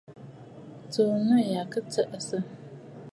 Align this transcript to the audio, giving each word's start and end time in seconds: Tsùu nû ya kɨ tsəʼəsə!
Tsùu 0.91 1.13
nû 1.27 1.35
ya 1.53 1.61
kɨ 1.71 1.79
tsəʼəsə! 1.91 2.37